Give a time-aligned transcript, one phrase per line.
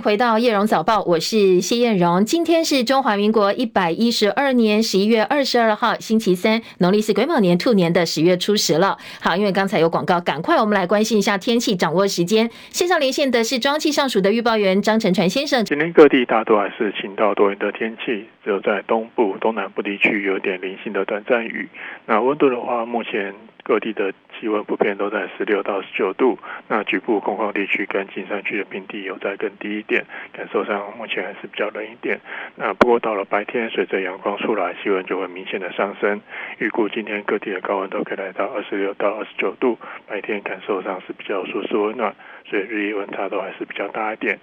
[0.00, 2.24] 回到叶荣早报，我是谢燕荣。
[2.24, 8.96] 今天是中华民国一百一十二年十一月二十二号，星期三，农历是癸卯年兔年的十月初十了。
[9.20, 12.48] 好，因为刚才有广告，赶快我们来关心一下天气，掌握时间。
[12.70, 15.64] 线上连线的是中央气上署的预报员张成传先生。
[15.64, 21.68] 今天各地大多还是晴到多云的天气，只有在东部、东南部地区有点零星的短暂雨。
[22.06, 23.34] 那温度的话，目前。
[23.64, 26.38] 各地的气温普遍都在十六到十九度，
[26.68, 32.20] 那局部空旷地区跟金山区的平地有在更低一点，感受上目前还是比较冷一点。
[32.54, 36.20] 那不过到了白天，随着阳光出来，气温就会明显的上升。
[36.58, 42.14] 预估今天各地的高温都可以来到二十六到二十九度，白天感受上是比较舒适温暖，
[42.46, 44.38] 所以日夜温差都还是比较大一点。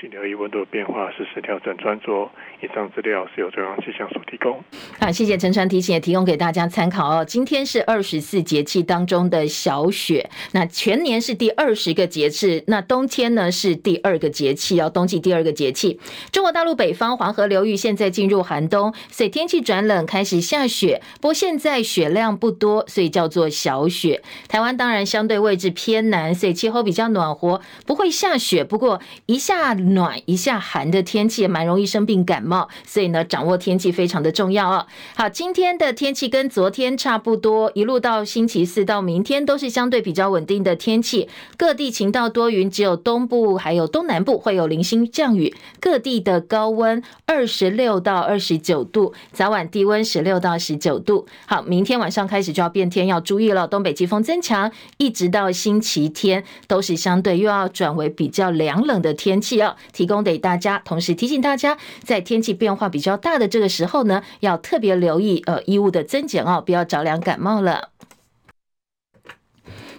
[0.00, 2.30] 请留意温度的变化，适时调整穿着。
[2.62, 4.62] 以上资料是由中央气象署提供。
[4.98, 7.24] 好，谢谢陈传提醒，也提供给大家参考哦。
[7.24, 16.00] 今天是二十四节气当中的小雪，那全年是第二十个节气，那冬天呢是第二个节气哦，冬季第二个节气。
[16.32, 21.02] 中国大陆北方黄河流域现在进入寒冬，所以天气转冷，开始下雪。
[21.20, 24.22] 不过现在雪量不多，所以叫做小雪。
[24.48, 28.64] 台湾当然相对位置偏南，所以气候比较暖和，不会下雪。
[28.64, 29.74] 不过一下。
[29.94, 34.86] 暖一下寒的天气也蛮容易生病感冒，所以呢，掌握天气非常的重要哦。
[35.14, 45.54] 好，今天的天气跟昨天差不多，一路到星期四到明天都是相对比较稳定的天气，各地晴到多云，只有东部还有东南部会有零星降雨。
[45.80, 51.26] 各地的高温二十六到二十九度，早晚低温十六到十九度。
[51.46, 59.75] 好，明天晚上开始就要变天，要注意了，东北季风增强，一直到星期天都是相对又要转为比较凉冷的天气哦。
[59.92, 67.90] 提供给大家，同时提醒大家，在天气变化比较大的这个时候呢，要特别留意呃衣物的增减哦，不要着凉感冒了。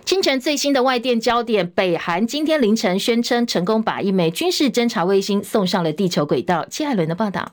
[0.06, 6.66] 清晨最新的外电焦点，北韩今天凌晨宣称成功把一枚军事侦察卫星送上了地球轨道。
[6.70, 7.52] 戚海伦的报道。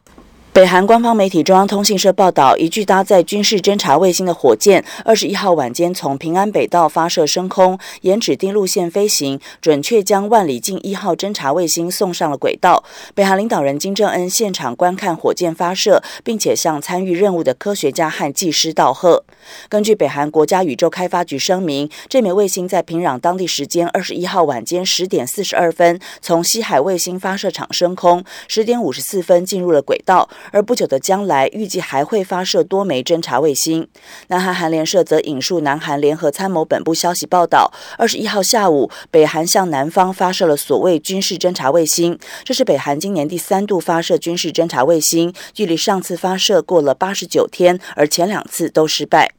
[0.55, 12.85] 北韩官方媒体中央通信社报道，一具搭载军事侦察卫星的火箭，二十一号晚间从平安北道发射升空，沿指定路线飞行，准确将万里镜一号侦察卫星送上了轨道。
[13.17, 19.25] 北韩领导人金正恩现场观看火箭发射，并且向参与任务的科学家和技师道贺。
[19.69, 30.31] 根据北韩国家宇宙开发局声明，这枚卫星在平壤当地时间二十一号晚间十点四十二分从西海卫星发射场升空，十点五十四分进入了轨道。
[30.51, 33.87] 而不久的将来，预计还会发射多枚侦察卫星。
[34.29, 49.33] 南韩韩联社则引述南韩联合参谋本部消息报道，二十一号下午，北韩向南方发射了所谓军事侦察卫星，这是北韩今年第三度发射军事侦察卫星，距离上次发射过了八十九天，而前两次都失败。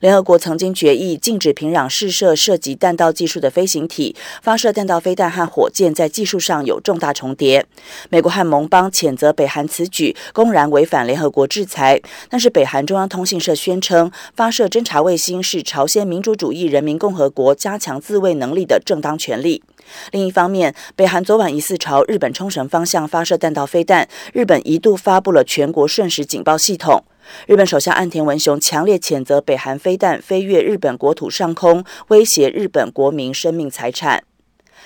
[0.00, 7.64] 联合国曾经决议禁止平壤试射涉及弹道技术的飞行体发射弹道飞弹和火箭，在技术上有重大重叠。
[8.10, 19.62] 美国和盟邦谴责北韩此举公然违反联合国制裁，但是北韩中央通信社宣称，发射侦察卫星是朝鲜民主主义人民共和国加强自卫能力的正当权利。
[20.12, 27.04] 另一方面，北韩昨晚疑似朝日本冲绳方向发射弹道飞弹，日本一度发布了全国瞬时警报系统。
[27.46, 34.24] 日本首相岸田文雄强烈谴责北韩飞弹飞越日本国土上空，威胁日本国民生命财产。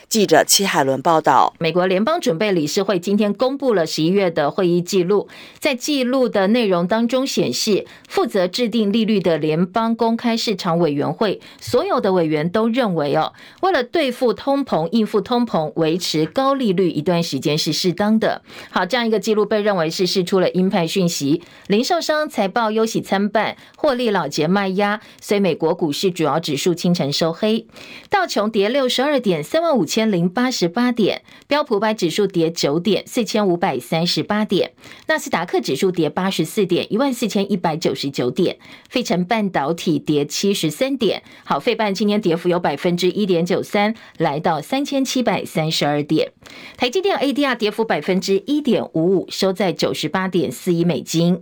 [0.08, 5.28] 记者戚海伦报道，美国联邦准备理事会今天公布了十一月的会议记录，
[5.58, 18.42] 在记录的内容当中显示，负责制定利率的联邦公开市场委员会所有的委员都认为，哦，为了对付通膨、应付通膨、维持高利率一段时间是适当的。
[18.70, 27.66] 好，这样一个记录被认为是释出了鹰派讯息，零售商财报忧喜参半，获利了结卖压，所以美国股市主要指数清晨收黑，
[28.08, 29.95] 道琼跌六十二点，三万五千。
[29.96, 34.72] 千零八十八点，标普百指数跌九点，四千五百三十八点，
[35.06, 38.58] 纳斯达克指数跌八十四点，一万四千一百九十九点，
[38.90, 46.30] 费城半导体跌七十三点，好，费半今天跌幅有百分之一点九三，来到三千七百三十二点，
[46.76, 51.40] 台积电 ADR 跌幅百分之一点五五，收在九十八点四一美金。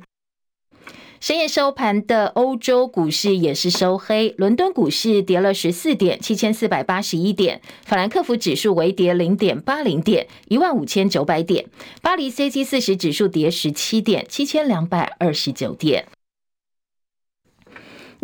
[1.24, 11.64] 深夜收盘的欧洲股市也是收黑，伦敦股市跌了十四点，七千四百八十一点；法兰克福指数微跌零点八零点，一万五千九百点；
[12.02, 16.04] 巴黎 CAC 四十指数跌十七点，七千两百二十九点。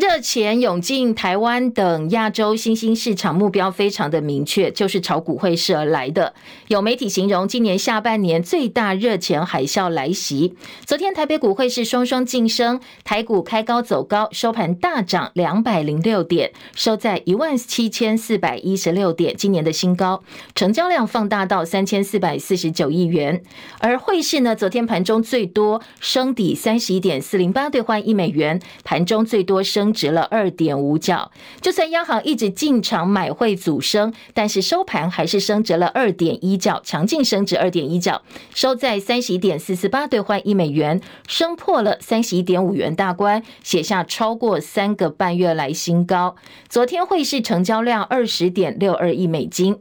[0.00, 6.32] 热钱涌进台湾等亚洲新兴市场，目标非常的明确，就是炒股汇市而来的。
[6.69, 10.56] 有媒体形容，今年下半年最大热钱海啸来袭。
[10.87, 20.23] 昨天台北股汇市双双晋升，台股开高走高，收盘大涨两百零六点，收在一万七千四百一十六点，今年的新高，
[20.55, 23.43] 成交量放大到三千四百四十九亿元。
[23.81, 29.89] 而汇市呢，昨天盘中最多升抵三十一点四零八兑换一美元，盘中最多升。
[29.92, 38.22] 值了二点五角，就算央行一直进场买汇阻升，但是收盘还是升值了二点一角，强劲升值二点一角，
[38.54, 46.37] 收在三十一点四四八兑换一美元，升破了三十一点五元大关，写下超过三个半月来新高。
[46.69, 49.78] 昨天汇市成交量二十点六二亿美金，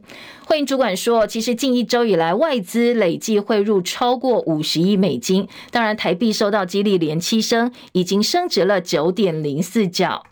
[0.50, 10.24] 汇银主管说，其实近一周以来外资累计汇入超过五十亿美金，当然台币受到激励连七升，已经升值了九点零四角。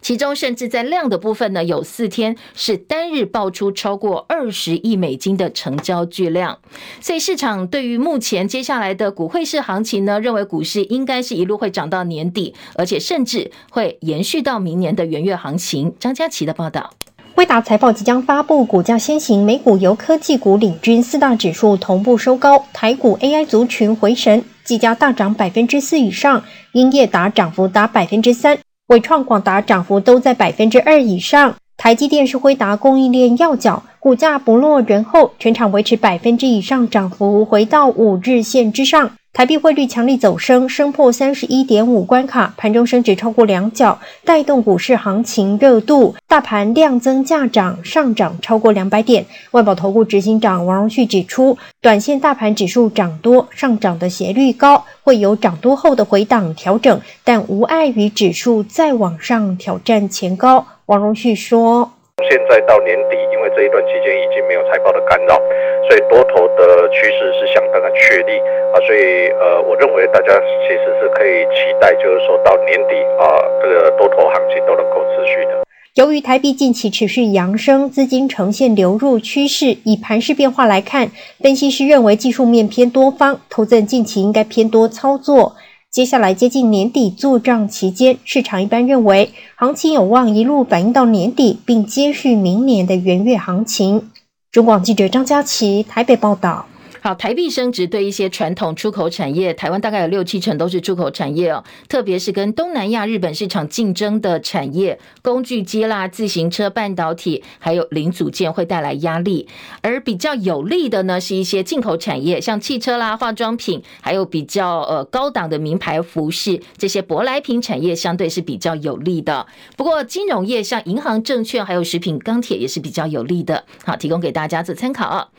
[0.00, 6.58] 其中甚至在量的部分呢，有四天是单日爆出超过二十亿美金的成交巨量，
[7.02, 15.94] 所以市场对于目前接下来的股汇市行情呢，认为股市应该是一路会涨到年底，而且甚至会延续到明年的元月行情。
[15.98, 16.94] 张佳琪的报道，
[17.40, 28.58] 辉达财报即将发布，股价先行，美股由科技股领军，四大指数同步收高，台股 AI 族群回神，技嘉大涨百分之四以上，英业达涨幅达百分之三。
[28.88, 39.12] 伟创、广达涨幅都在百分之二以上，台积电是辉达供应链要角，股价不落人后，全场维持百分之以上涨幅，回到五日线之上。
[39.32, 46.16] 台币汇率强力走升，升破三十一点五关卡，盘中升值超过两角，带动股市行情热度。
[46.26, 49.24] 大盘量增价涨，上涨超过两百点。
[49.52, 60.66] 万宝投顾执行长王荣旭指出，短线大盘指数涨多，上涨的斜率高，会有涨多后的回档调整，但无碍于指数再往上挑战前高。
[60.86, 61.92] 王荣旭说。
[62.28, 65.40] 现在到年底，因为这一段期间已经没有财报的干扰，
[65.88, 68.38] 所以多头的趋势是相当的确立
[68.72, 68.76] 啊。
[68.86, 70.32] 所以呃，我认为大家
[70.66, 73.24] 其实是可以期待，就是说到年底啊，
[73.62, 75.60] 这个多头行情都能够持续的。
[75.94, 79.76] 由于台币近期持续扬升，资金呈现流入趋势。
[79.84, 81.10] 以盘势变化来看，
[81.42, 85.56] 分析师认为技术面偏多方，投资人近期应该偏多操作。
[85.90, 94.08] 接下来接近年底做账期间，市场一般认为行情有望一路反映到年底，并接续明年的元月行情。
[94.52, 96.66] 中广记者张佳琪台北报道。
[97.02, 109.48] 好，台币升值对一些传统出口产业，台湾大概有六七成都是出口产业哦，特别是跟东南亚、日本市场竞争的产业，工具机啦、自行车、半导体，还有零组件会带来压力。
[109.80, 119.46] 而比较有利的呢，是一些进口产业，像汽车啦、化妆品，还有比较呃高档的名牌服饰，这些舶来品产业相对是比较有利的。
[119.76, 123.64] 不过金融业像银行、证券，还有食品、钢铁也是比较有利的。
[123.84, 125.30] 好，提供给大家做参考。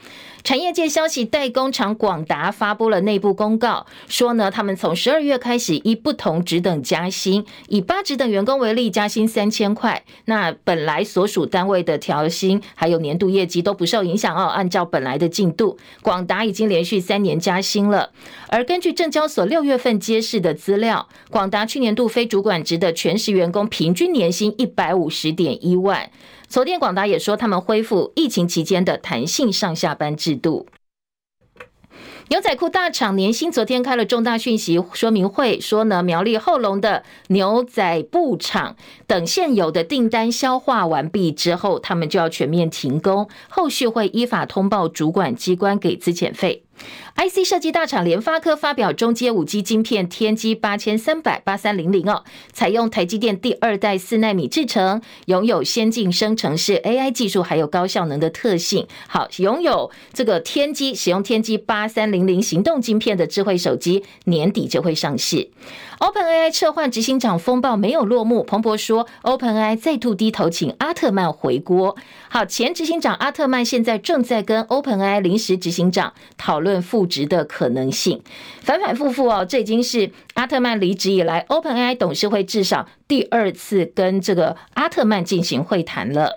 [0.43, 10.03] 产业界消息，代工厂广达发布了内部公告，说呢，他们从十二月开始依不同职等加薪，以八职等员工为例，加薪三千块。
[10.25, 18.11] 那本来所属单位的调薪还有年度业绩都不受影响哦，按照本来的进度，广达已经连续三年加薪了。
[18.49, 26.09] 而根据证交所六月份揭示的资料，广达去年度非主管职的全时员工平均年薪一百五十点一万。
[26.51, 30.67] 昨天广达也说，他们恢复疫情期间的弹性上下班制度。
[32.27, 38.75] 牛仔裤大厂年薪昨天开了重大讯息说明会，说呢，苗栗后龙的牛仔布厂
[39.07, 46.65] 等现有的订单消化完毕之后，他们就要全面停工，后续会依法通报主管机关给资遣费。
[47.15, 58.87] IC 设计大厂联发科发表中阶五 G 晶片天玑八千三百八三零零哦，采用台积电第二代四奈米制程，拥有先进生成式 AI 技术，还有高效能的特性。
[59.07, 65.49] 好，拥有这个天玑使用天玑八三零零行动晶片的智慧手机，年底就会上市。
[65.99, 71.95] OpenAI 撤换执行长风暴没有落幕，彭博说 OpenAI 再度低头，请阿特曼回锅。
[72.33, 78.21] 好，前执行长阿特曼现在正在跟 OpenAI 临时执行长讨论复职的可能性，
[78.61, 86.29] 反反复复哦，这已经是阿特曼离职以来 OpenAI 董事会至少第二次跟这个阿特曼进行会谈了。《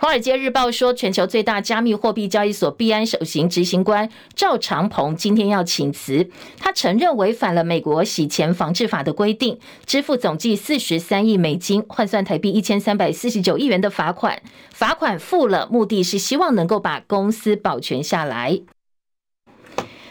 [0.00, 6.30] 华尔街日报》说，全球最大加密货币交易所币安首席执行官赵长鹏今天要请辞。
[6.56, 14.40] 他承认违反了美国洗钱防治法的规定，支付总计四十三亿美金（换算台币一千三百四十九亿元）的罚款。
[14.70, 18.60] 罚款付了，目的是希望能够把公司保全下来。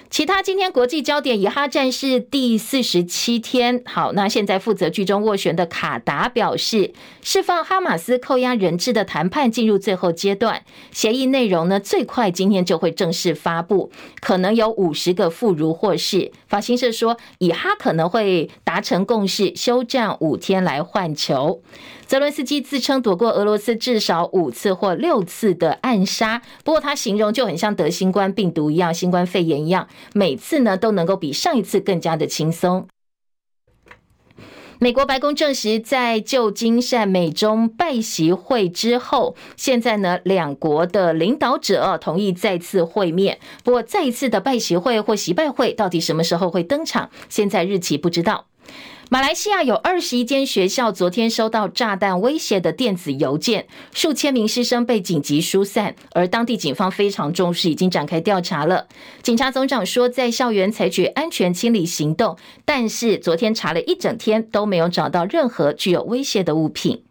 [0.09, 16.31] 其他今天国际焦点，以哈战事第四十七天，好，那现在负责居中斡旋的卡达表示，释放哈马斯扣押人质的谈判进入最后阶段，协议内容呢，最快今天就会正式发布，可能有五十个妇孺获释。
[16.47, 21.61] 法新社说，以哈可能会达成共识，休战五天来换球。
[22.05, 32.87] 泽伦斯基自称躲过俄罗斯至少五次或六次的暗杀，不过他形容就很像得新冠病毒一样，新冠肺炎一样，每次呢都能够比上一次更加的轻松。
[34.79, 48.45] 美国白宫证实，在旧金山美中拜习会之后，现在呢两国的领导者同意再次会面，不过再一次的拜习会或习拜会到底什么时候会登场，现在日期不知道。
[49.09, 58.85] 马来西亚有二十一间学校昨天收到炸弹威胁的电子邮件，数千名师生被紧急疏散，而当地警方非常重视，已经展开调查了。
[59.21, 67.03] 警察总长说，在校园采取安全清理行动，但是昨天查了一整天都没有找到任何具有威胁的物品。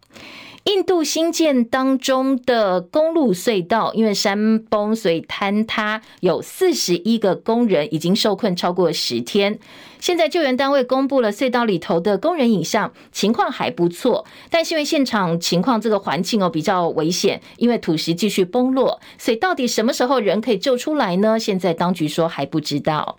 [0.67, 9.61] 印度新建当中的公路隧道，因为山崩所以坍塌，有四十一个工人已经受困超过十天。
[10.01, 21.39] 现在救援单位公布了隧道里头的工人影像，情况还不错，但是因为现场情况这个环境哦比较危险，因为土石继续崩落，所以到底什么时候人可以救出来呢？
[21.39, 23.17] 现在当局说还不知道。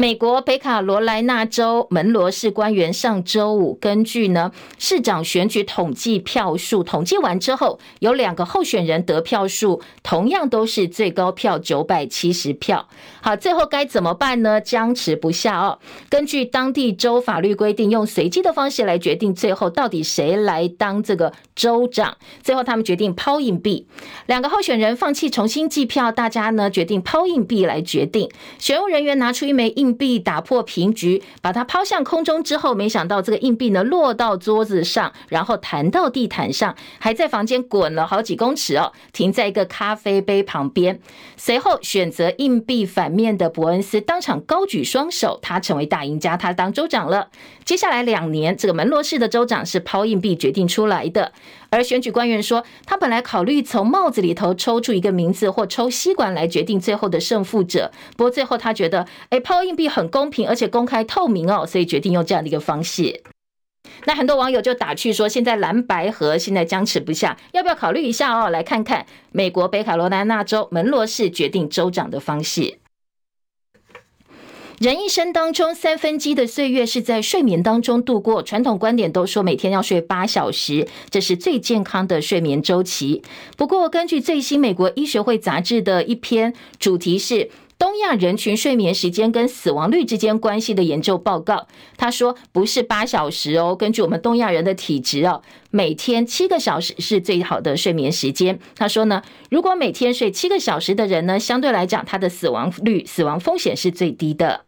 [0.00, 12.88] 美国北卡罗来纳州门罗市官员上周五根据呢市长选举统计票数，统计完之后，有两个候选人得票数同样都是最高票九百七十票。
[13.20, 14.60] 好，最后该怎么办呢？
[14.60, 15.80] 僵持不下哦。
[16.08, 22.16] 根据当地州法律规定，用随机的方式来决定最后到底谁来当这个州长。
[22.40, 23.88] 最后他们决定抛硬币，
[24.26, 28.30] 两个候选人放弃重新计票，大家呢决定抛硬币来决定。
[28.60, 29.87] 选务人员拿出一枚硬。
[29.88, 41.00] 硬币打破平局，把它抛向空中之后，没想到这个硬币呢落到桌子上，然后弹到地毯上，还在房间滚了好几公尺哦，停在一个咖啡杯旁边。
[41.38, 47.28] 随后选择硬币反面的伯恩斯当场高举双手，他成为大赢家，他当州长了。
[47.64, 51.32] 接下来两年，这个门罗市的州长是抛硬币决定出来的。
[51.70, 57.92] 而选举官员说，他本来考虑从帽子里头抽出一个名字，或抽吸管来决定最后的胜负者。
[58.16, 63.22] 不过最后他觉得，哎，抛硬币很公平，而且公开透明哦，所以决定用这样的一个方式。
[64.04, 68.50] 那很多网友就打趣说，现在蓝白合现在僵持不下，要不要考虑一下哦？
[68.50, 72.78] 来看看美国北卡罗来纳州门罗市决定州长的方式。
[74.78, 78.40] 人一生当中三分之一的岁月是在睡眠当中度过。
[78.40, 83.20] 传统观点都说每天要睡八小时，这是最健康的睡眠周期。
[83.56, 91.66] 不过，根据最新美国医学会杂志的一篇主题是东亚人群睡眠时间跟死亡率之间关系的研究报告，
[91.96, 93.74] 他说不是八小时哦。
[93.74, 95.42] 根据我们东亚人的体质哦，
[95.72, 98.56] 每天七个小时是最好的睡眠时间。
[98.76, 104.66] 他说呢，如果每天睡七个小时的人呢，相对来讲他的死亡率、死亡风险是最低的。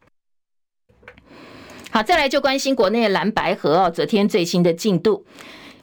[1.92, 5.24] 好，再来就关心国内蓝白河哦，昨天最新的进度。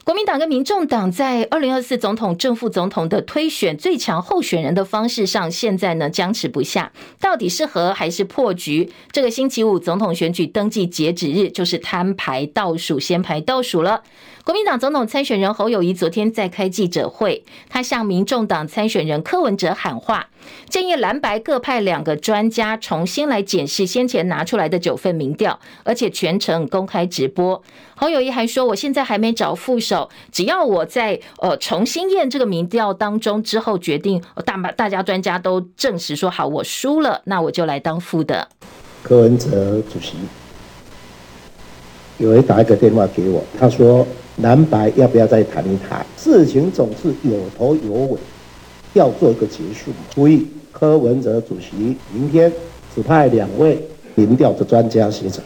[0.04, 8.90] 国民党跟民众党在二零二四总统正副总统的推选最强候选人的方式上，现在呢僵持不下，到底是和还是破局？
[9.12, 14.02] 这个星期五总统选举登记截止日就是摊牌倒数，先排倒数了。
[14.48, 20.26] 国民党总统参选人侯友宜昨天在开记者会，他向民众党参选人柯文哲喊话，
[20.70, 27.62] 建议蓝白各派两个专家重新来检视先前拿出来的九份民调，而且全程公开直播。
[27.94, 38.48] 侯友宜还说：“我现在还没找副手，只要我在呃重新验这个民调当中之后决定，大大家专家都证实说好，我输了，那我就来当副的。”
[39.04, 40.14] 柯文哲主席
[42.16, 44.06] 有人打一个电话给我，他说。
[44.40, 46.06] 蓝白要不要再谈一谈？
[46.16, 48.18] 事情总是有头有尾，
[48.94, 49.90] 要做一个结束。
[50.14, 52.52] 所以柯文哲主席明天
[52.94, 53.82] 指派两位
[54.14, 55.42] 民调的专家学者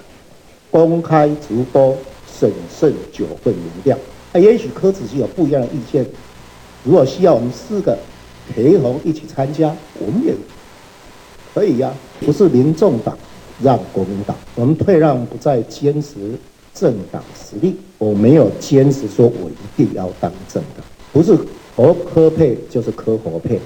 [0.70, 1.96] 公开直播
[2.38, 3.96] 审慎九份民调。
[4.32, 6.04] 那也许柯主席有不一样的意见，
[6.84, 7.96] 如果需要我们四个
[8.54, 10.34] 陪同一起参加，我们也
[11.54, 11.96] 可以呀、啊。
[12.20, 13.16] 不是民众党
[13.62, 16.38] 让国民党，我们退让不再坚持。
[16.74, 21.36] 政党实力，我没有坚持说我一定要当政党，不是
[21.76, 23.60] 侯科配就是科侯配。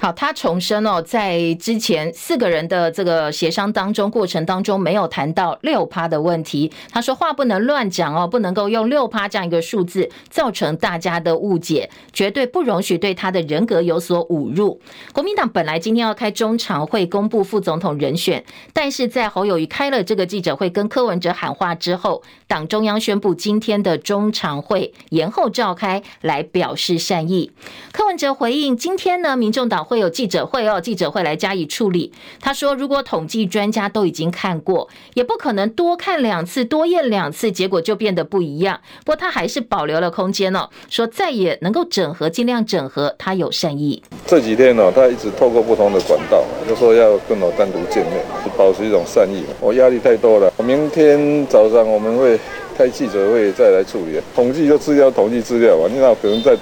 [0.00, 6.70] 好，他重申哦，在之前四个人的这个协商当中过程当中，没有谈到六趴的问题。
[6.92, 14.80] 他说话不能乱讲哦，不能够用六趴这样一个数字造成大家的误解，绝对不容许对他的人格有所侮辱。
[15.12, 27.50] 国民党本来今天要开中常会公布副总统人选，但是在侯友谊开了这个记者会跟柯文哲喊话之后，党中央宣布今天的中常会延后召开，来表示善意。
[27.90, 29.87] 柯文哲回应，今天呢，民众党。
[29.88, 32.12] 会有记者会哦，记者会来加以处理。
[32.38, 38.78] 他说，如果统计专家都已经看过，也不可能多看两次、多验两次，结果就变得不一样。
[39.06, 43.14] 不过他还是保留了空间哦，说再也能够整合，尽量整合。
[43.16, 44.02] 他有善意。
[44.26, 49.42] 这几天呢，他一直透过不同的管道，就说要跟我单独见面，是保持一种善意。
[49.58, 52.38] 我压力太多了，明天早上我们会
[52.76, 54.20] 开记者会再来处理。
[54.34, 56.54] 统计就资料，统计资料嘛，你那可能在。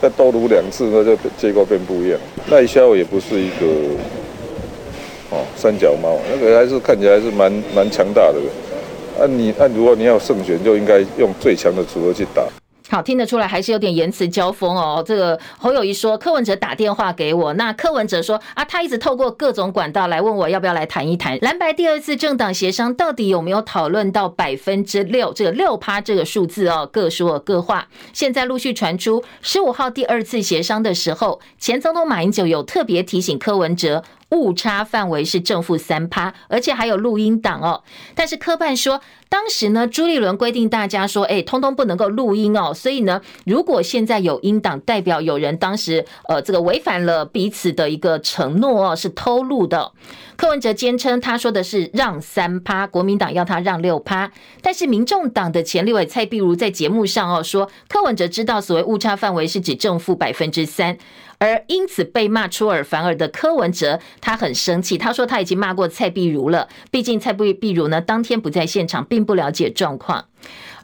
[0.00, 2.18] 再多撸两次，那就结果变不一样。
[2.50, 3.66] 赖肖也不是一个
[5.30, 8.38] 哦三脚猫，那个还是看起来还是蛮蛮强大的。
[9.20, 12.44] 按你按，如果你要胜选，就应该用最强的组合去打。
[12.90, 15.04] 好，听得出来还是有点言辞交锋哦。
[15.06, 26.88] 这个侯友谊说，柯文哲打电话给我，那柯文哲说啊，他一直透过各种管道来问我要不要来谈一谈蓝白第二次政党协商，到底有没有讨论到百分之六这个六趴这个数字哦？
[26.90, 27.88] 各说各话。
[28.14, 34.02] 现在陆续传出十五号第二次协商的时候，前总统马英九有特别提醒柯文哲。
[34.30, 37.82] 误差范围是正负三趴，而且还有录音档哦。
[38.14, 42.72] 但是柯办说，当时呢，朱立伦规定大家说，哎，通通不能够录音哦。
[42.72, 49.92] 所以呢，如果现在有英党，代表有人当时呃这个违反了彼此的一个承诺哦，是偷录的。
[50.36, 54.30] 柯文哲坚称他说的是让三趴，国民党要他让六趴。
[54.62, 60.96] 但是民众党的前立委蔡壁如在节目上哦说，柯文哲知道所谓误差范围是指正负百分之三。
[61.38, 64.98] 而因此被骂出尔反尔的柯文哲，他很生气。
[64.98, 70.26] 他说他已经骂过蔡壁如了，毕竟蔡壁壁如呢当天不在现场，并不了解状况。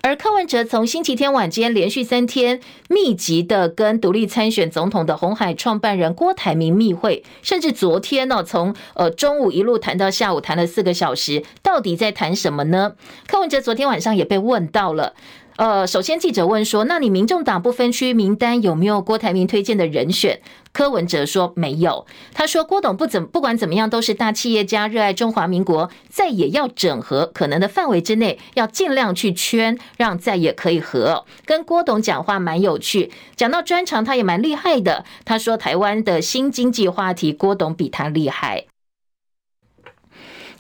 [0.03, 12.97] 而柯文哲从星期天晚间连续三天密集的跟独立参选总统的红海创办人郭台铭密会，甚至昨天呢，从呃中午一路谈到下午，谈了四个小时，到底在谈什么呢？
[13.27, 15.15] 柯文哲昨天晚上也被问到了。
[15.57, 20.41] 呃，首先记者问说：“那你民众党不分区名单有没有郭台铭推荐的人选？”
[20.73, 35.05] 柯文哲说：“没有。”他说：“郭董不怎不管怎么样都是大企业家，热爱中华民国，在也要整合，可能的范围之内要尽量去圈，让在也可以合。”跟郭董讲话蛮有趣，讲到专长他也蛮厉害的。
[35.25, 38.65] 他说：“台湾的新经济话题，郭董比他厉害。”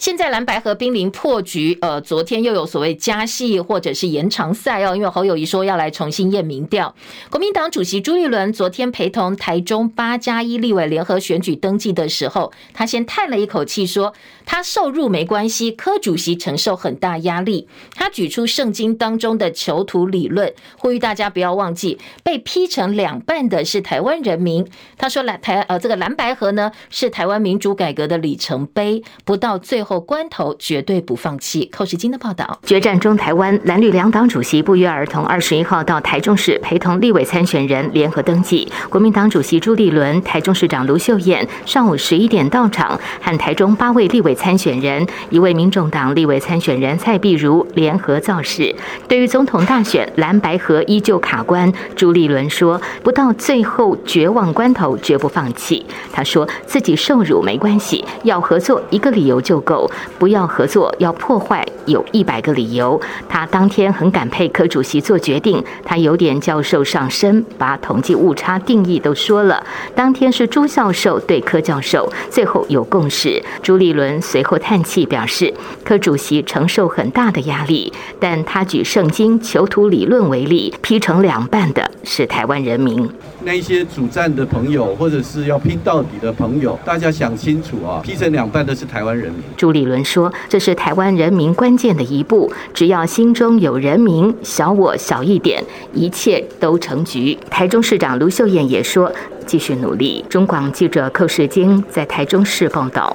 [0.05, 6.95] 现在蓝白河濒临破局，呃，昨天又有所谓加戏或者是延长赛哦，因为侯友谊说要来重新验民调。
[7.31, 14.13] 国民党主席朱立伦昨天陪同台中八加一立委联合选举登记的时候，他先叹了一口气说，
[14.45, 17.67] 他受入没关系，柯主席承受很大压力。
[17.95, 24.65] 他举出圣经当中的囚徒理论，呼吁大家不要忘记，被劈成两半的是台湾人民。
[24.97, 29.95] 他说蓝台呃这个蓝白合呢是台湾民主改革的里程碑，不到最后。
[30.07, 31.65] 关头绝对不放弃。
[31.73, 38.71] 寇时金的报道：决战中台湾蓝绿两党主席不约而同，二十一号到台中市陪同立委参选人联合登记。
[38.91, 48.75] 国民党主席朱立伦、台中市长卢秀燕上午十一点到场，和台中八位立委参选人、一位民众党立委参选人蔡壁如联合造势。
[49.09, 59.91] 对于总统大选蓝白河依旧卡关，朱立伦说：“不到最后绝望关头，绝不放弃。”他说自己受辱没关系，要合作一个理由就够。
[60.19, 63.01] 不要合作，要破坏，有一百个理由。
[63.29, 69.63] 他当天很感佩柯主席做决定，他有点教授上身，把统计误差定义都说了。
[69.95, 73.43] 当天是朱教授对柯教授，最后有共识。
[73.63, 75.53] 朱立伦随后叹气表示，
[75.85, 83.09] 柯主席承受很大的压力，但他举圣经囚徒理论为例，劈成两半的是台湾人民。
[83.45, 88.01] 那一些主战的朋友，或者是要拼到底的朋友，大家想清楚啊！
[88.03, 89.43] 劈成两半的是台湾人民。
[89.57, 99.13] 朱立伦说：“这是台湾人民关键的一步，只要心中有人民，小我小一点，一切都成局。”台中市长卢秀燕也说
[99.45, 103.15] ：“继续努力。”中广记者寇世京在台中市报道。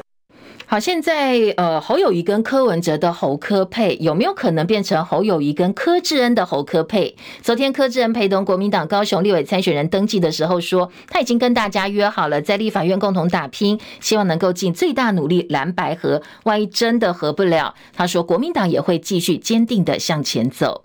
[0.71, 7.15] 好，现在呃，侯友宜跟柯文哲的侯柯配有没有可能变成侯友宜跟柯志恩的侯柯配？
[7.41, 16.21] 昨天柯志恩陪同国民党高雄立委参选人登记的时候说，他已经跟大家约好了，在立法院共同打拼，希望能够尽最大努力蓝白合。
[16.43, 20.83] 万一真的合不了，他说国民党也会继续坚定的向前走。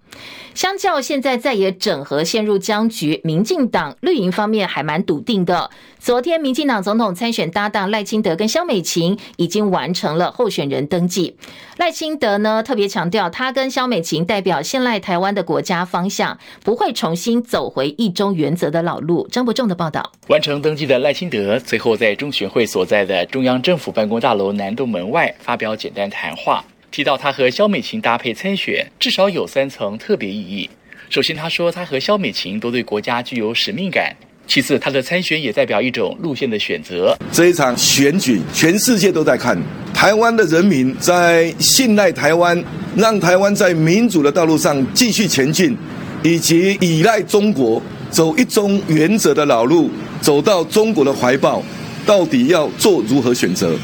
[0.55, 5.69] 相较现在在野整合陷入僵局，民进党绿营方面还蛮笃定的。
[6.05, 11.35] 昨天，民进党总统参选搭档赖清德跟萧美琴已经完成了候选人登记。
[11.79, 19.27] 赖清德呢特别强调，他跟萧美琴代表信赖台湾的国家方向，不会重新走回一中原则的老路。
[19.33, 20.13] 张伯仲的报道。
[20.27, 26.63] 完成登记的赖清德，随后在中选会所在的中央政府办公大楼南栋门外发表简单谈话。
[26.91, 30.69] 提到他和萧美琴搭配参选，至少有三层特别意义。
[31.09, 34.13] 首先，他说他和萧美琴都对国家具有使命感；
[34.47, 37.17] 其次，他的参选也代表一种路线的选择。
[37.33, 39.59] 这一场选举，全世界都在看
[39.93, 42.63] 台湾的人民在信赖台湾，
[42.97, 45.77] 让台湾在民主的道路上继续前进，
[46.23, 51.63] 以及依赖中国走一中原则的老路，走到中国的怀抱，
[52.05, 53.75] 到底要做如何选择？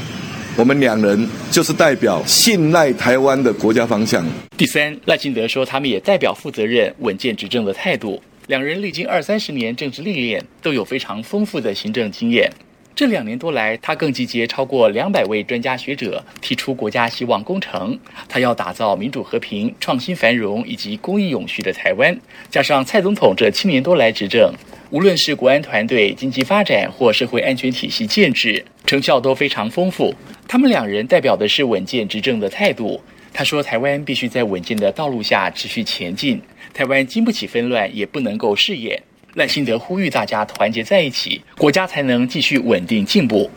[0.57, 4.27] 我们两人就是代表信赖台湾的国家方向。
[4.59, 8.21] 第三，赖清德说，他们也代表负责任、稳健执政的态度。
[8.51, 12.51] 两人历经二三十年政治历练，都有非常丰富的行政经验。
[12.97, 17.97] 这两年多来，他更集结超过两百位专家学者，提出国家希望工程。
[18.29, 22.21] 他要打造民主和平、创新繁荣以及公益永续的台湾。
[22.51, 24.53] 加上蔡总统这七年多来执政，
[24.91, 30.13] 无论是国安团队、经济发展或社会安全体系建制，成效都非常丰富。
[30.49, 33.01] 他们两人代表的是稳健执政的态度。
[33.33, 39.03] 他说：“台湾必须在稳健的道路下持续前进，台湾经不起纷乱，也不能够试验。”
[39.35, 43.49] 赖新德呼吁大家团结在一起，国家才能继续稳定进步。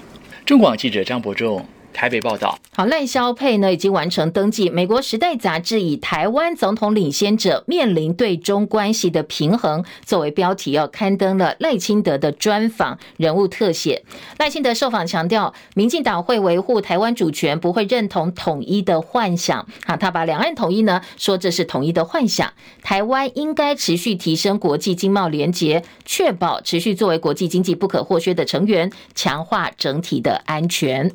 [0.45, 1.65] 中广记者张伯仲。
[1.93, 4.69] 台北报道，好，赖萧配呢已经完成登记。
[4.69, 14.03] 美国时代杂志以“台湾总统领先者面临对中关系的平衡”作为标题，要刊登了赖清德的专访人物特写。
[14.37, 19.65] 赖清德受访强调，民进党会维护台湾主权，不会认同统一的幻想。
[19.85, 22.51] 好，他把两岸统一呢说这是统一的幻想。
[22.81, 31.11] 台湾应该持续提升国际经贸连结，确保持续作为国际经济不可或缺的成员，强化整体的安全。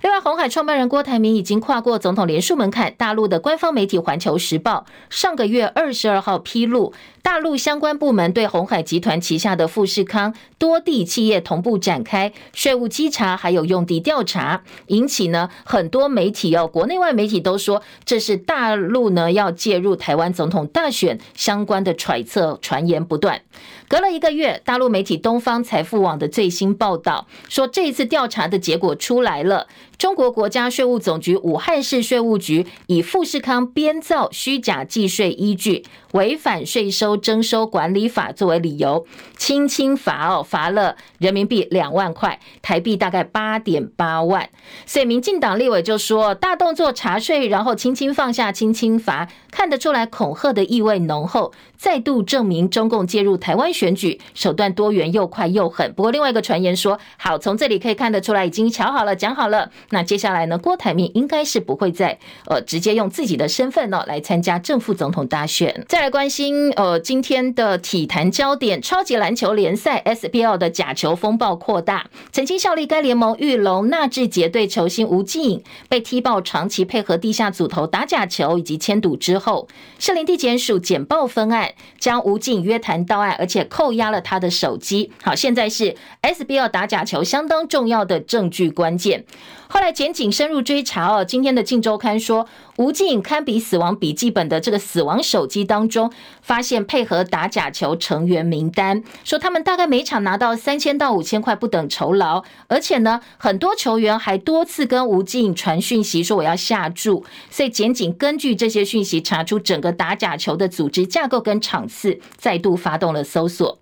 [0.00, 2.94] 另外，红海创办人郭台铭已经跨过总统连署门槛。
[2.96, 23.42] 大陆的官方媒体《环球时报》上个月二十二号披露，大陆相关部门对鸿海集团旗下的富士康多地企业同步展开税务稽查，还有用地调查，引起呢很多媒体哦，国内外媒体都说这是大陆呢要介入台湾总统大选相关的揣测，传言不断。
[23.88, 29.66] 隔了一个月，大陆媒体东方财富网的最新报道说，这一次调查的结果出来了。
[29.96, 44.48] 中国国家税务总局武汉市税务局以富士康编造虚假计税依据，违反税收征收管理法作为理由，轻轻罚哦，罚了人民币两万块，台币大概八点八万。
[44.86, 55.92] 所以民进党立委就说，大动作查税，然后轻轻放下，轻轻罚，看得出来恐吓的意味浓厚，再度证明中共介入台湾选举手段多元又快又狠。
[55.92, 59.70] 不过另外一个传言说，好，从这里可以看得出来，已经瞧好了，讲好了。
[59.90, 60.58] 那接下来呢？
[60.58, 65.84] 郭台铭应该是不会再呃直接用自己的身份呢来参加正副总统大选。
[65.98, 72.08] 再来关心呃今天的体坛焦点，超级篮球联赛 SBL 的假球风暴扩大。
[72.30, 79.66] 曾经效力该联盟玉龙纳智捷队球星吴季颖被踢爆长期配合地下组头打假球以及签赌之后，
[79.98, 85.10] 士林地检署简报分案，将吴季颖约谈到案，而且扣押了他的手机。
[85.20, 89.24] 好，现在是 SBL 打假球相当重要的证据关键。
[89.70, 113.78] 后来检警深入追查哦，今天的《镜周刊》说，吴季颖堪比死亡笔记本的这个死亡手机当中，发现配合打假球成员名单，说他们大概每场拿到三千到五千块不等酬劳，而且呢，很多球员还多次跟吴静传讯息说我要下注，所以检警根据这些讯息查出整个打假球的组织架构跟场次，再度发动了搜索。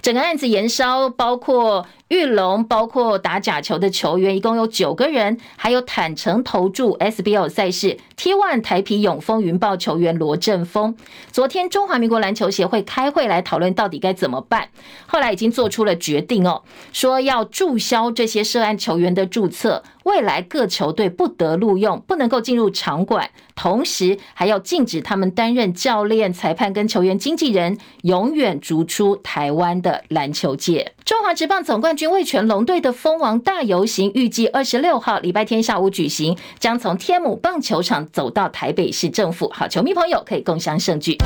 [0.00, 10.96] 整个案子延烧，包括玉龙，包括打假球的球员，一共有九个人，还有坦诚投注 SBL 赛事 T1 台皮永丰云豹球员罗振峰。
[11.30, 14.68] 昨天中华民国篮球协会开会来讨论到底该怎么办，
[15.06, 16.62] 后来已经做出了决定哦，
[16.94, 19.82] 说要注销这些涉案球员的注册。
[20.08, 30.94] 未来各球队不得录用，不能够进入场馆，同时还要禁止他们担任教练、裁判跟球员经纪人，永远逐出台湾的篮球界。
[31.04, 39.50] 中华职棒总冠军味全龙队的蜂王大游行预计二十六号礼拜天下午举行，将从天母棒球场走到台北市政府。
[39.52, 41.18] 好，球迷朋友可以共襄盛举。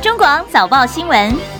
[0.00, 1.59] 中广早报新闻。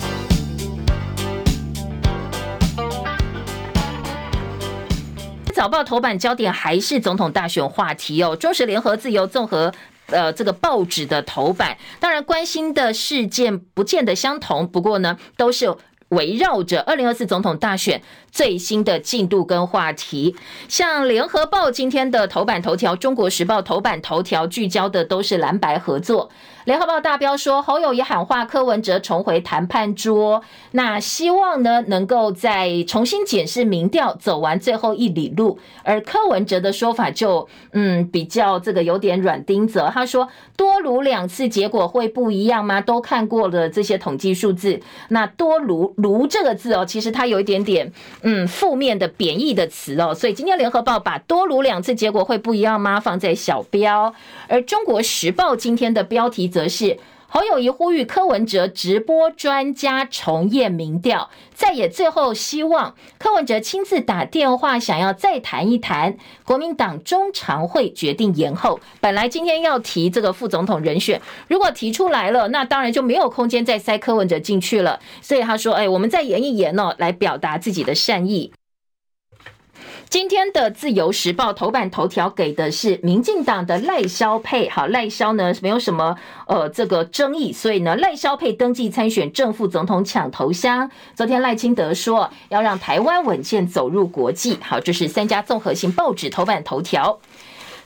[5.61, 8.35] 早报头版焦点还是总统大选话题哦。
[8.35, 9.71] 中时联合自由综合
[10.07, 15.71] 呃这个报纸的头版，当然关心的事件不见得相同，不过呢都是
[16.09, 20.35] 围绕着二零二四总统大选最新的进度跟话题。
[20.67, 26.31] 像联合报今天的头版头条，中国时报头版头条聚焦的都是蓝白合作。
[26.65, 30.43] 联合报大标说，侯友宜喊话柯文哲重回谈判桌，
[30.73, 35.57] 那希望呢能够再重新检视民调，走完最后一里路。
[35.83, 42.79] 而柯文哲的说法就嗯比较这个有点软钉子，他说多卢两次结果会不一样吗？
[42.79, 54.13] 都看过了这些统计数字，那多卢卢这个字哦，其实它有一点点嗯负面的贬义的词哦，所以今天联合报把多卢两次结果会不一样吗放在小标，
[54.47, 56.50] 而中国时报今天的标题。
[56.51, 66.17] 则是侯友宜呼吁柯文哲直播专家重验民调，再也最后希望柯文哲亲自打电话，想要再谈一谈。
[66.43, 74.99] 国民党中常会决定延后，本来今天要提这个副总统人选，如果提出来了，那当然就没有空间再塞柯文哲进去了。
[75.21, 78.51] 所以他说：“哎，我们再延一延哦，来表达自己的善意。”
[80.11, 90.91] 今天的自由时报头版头条给的是民进党的赖萧配，好，赖萧呢没有什么呃这个争议，所以呢赖萧配登记参选正副总统抢头香。
[91.15, 97.21] 昨天赖清德说要让台湾稳健走入国际，好，这是三家综合性报纸头版头条。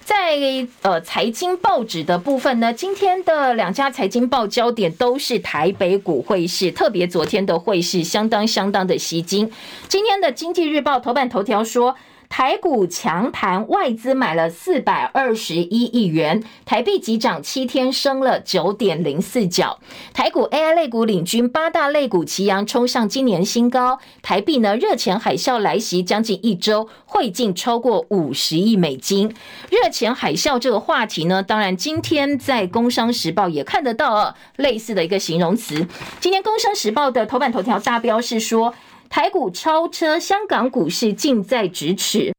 [0.04, 9.52] 在呃财经报纸的部分呢，今天的两家财经报焦点都是台北股汇市，特别昨天的汇市相当相当的吸睛。
[9.88, 11.96] 今天的经济日报头版头条说。
[12.28, 19.80] 台股强盘，外资买了四百二十一亿元，台币急涨，七天升了九点零四角。
[20.14, 24.00] 台股 AI 类股领军，八大类股齐扬冲上今年新高。
[24.22, 29.34] 台币呢，热钱海啸来袭，将近一周汇进超过五十亿美金。
[29.70, 35.88] 热钱海啸这个话题呢，当然今天在《工商时报》也看得到类似的一个形容词。
[36.20, 38.74] 今天《工商时报》的头版头条大标是说。
[39.10, 42.34] 台股超车，香港股市近在咫尺。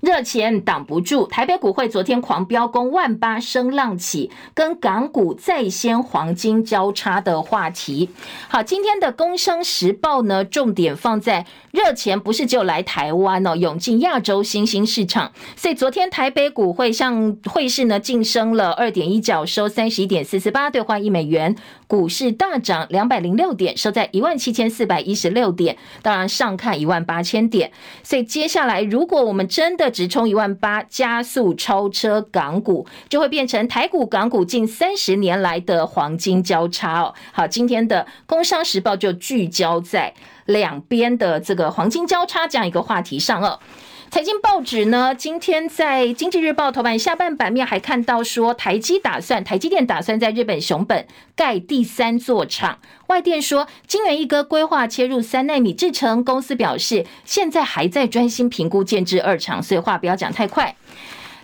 [0.00, 8.10] 热钱挡不住，台北股会昨天狂飙，攻万八声浪起，跟港股再掀黄金交叉的话题。
[8.48, 15.30] 好，今天的工商时报呢，重点放在热钱不是只有来台湾哦，涌进亚洲新兴市场。
[15.54, 21.54] 所以昨天台北股会上汇市呢，晋升了二点一角，收三十一点四四八兑换一美元。
[21.92, 25.76] 股市大涨两百零六点，收在一万七千四百一十六点。
[26.00, 27.70] 当然上看一万八千点。
[28.02, 37.12] 所以接下来，如果我们真的直冲一万八，加速超车港股，就会变成台股、港股近三十年来的黄金交叉哦。
[37.30, 40.14] 好，今天的《工商时报》就聚焦在
[40.46, 43.58] 两边的这个黄金交叉这样一个话题上哦。
[44.12, 52.78] 财经报纸呢，今天在《经济日报》头版下半版面还看到说，台积打算，台积电打算在日本熊本盖第三座厂。
[53.06, 60.76] 外电说，金圆一哥规划切入三奈米制程，公司表示现在还在专心评估建置二厂，所以话不要讲太快。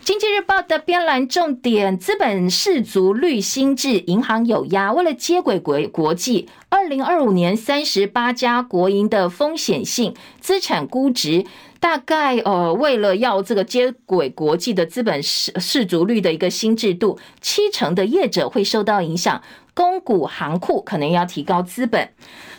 [0.05, 4.93] 经济日报的编栏重点：资本适足率新制，银行有压。
[4.93, 11.47] 为了接轨国国际，二零二五年三十八家国营的风险性资产估值。
[11.81, 19.43] 大概呃，为了要这个接轨国际的资本市市足率的一个新制度，七成的业者会受到影响，
[19.75, 22.11] 公股行库可能要提高资本。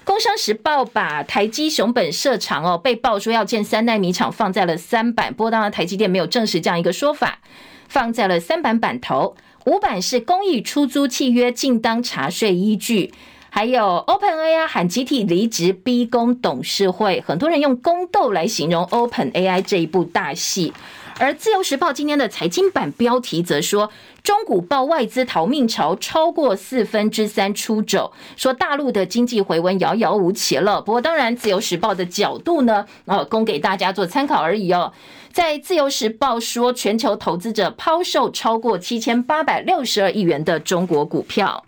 [0.05, 7.39] 工商时报把台积熊本设厂哦，被爆说要建三奈米厂放在了三版，不过当然台积电没有证实这样一个说法，
[7.87, 13.13] 放在了三版版头，五版是公益出租契约，尽当查税依据。
[13.49, 20.73] 还有 OpenAI 喊集体离职，逼宫董事会，很多人用宫斗来形容 OpenAI 这一部大戏。
[21.21, 23.91] 而自由时报今天的财经版标题则说，
[24.23, 30.81] 中股报外资逃命潮，超过四分之三出走，说大陆的经济回温遥遥无期了。
[30.81, 34.93] 不过当然，自由时报的角度呢，呃，供给大家做参考而已哦。
[35.33, 41.65] 在自由时报说，全球投资者抛售超过七千八百六十二亿元的中国股票。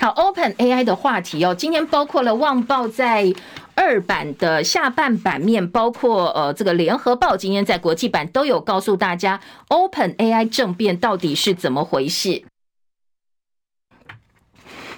[0.00, 3.32] 好，Open AI 的话题哦，今天包括了旺报在
[3.74, 12.42] 二版的下半版面，包括呃这个联合报今天在国际版都有告诉大家，Open AI 政变到底是怎么回事。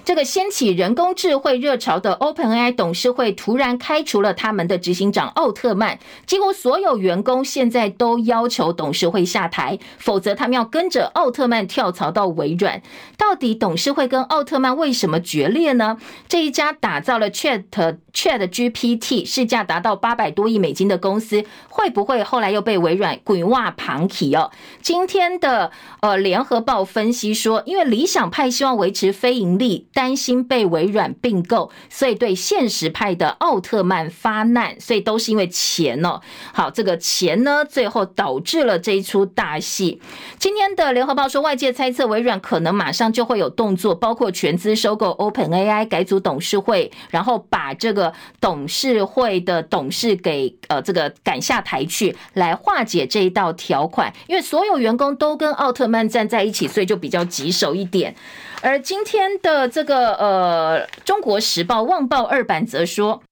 [0.03, 12.81] 这个掀起人工智慧热潮的 OpenAI 董事会突然开除了他们的执行长奥特曼，几乎所有员工现在都要求董事会下台，否则他们要跟着奥特曼跳槽到微软。
[13.17, 15.97] 到底董事会跟奥特曼为什么决裂呢？
[16.27, 17.65] 这一家打造了 Chat
[18.13, 24.51] Chat GPT 市价达到八百多亿美金的公司，会不会后来又被微软滚挖旁体哦？
[24.81, 29.87] 今天的呃联合报分析说，因为理想派希望维持非盈利。
[29.93, 36.21] 担心被微软并购，所以对现实派的奥特曼发难，所以都是因为钱哦。
[36.53, 40.01] 好，这个钱呢，最后导致了这一出大戏。
[40.37, 54.13] 今天的联合报说，外界猜测微软可能马上就会有动作，包括全资收购 OpenAI、改组董事会，然后把这个董事会的董事给呃这个赶下台去，来化解这一道条款。
[54.27, 58.15] 因为所有员工都跟奥特曼站在一起，所以就比较棘手一点。
[58.61, 63.23] 而今天的这个呃，《中国时报》《旺报》二版则说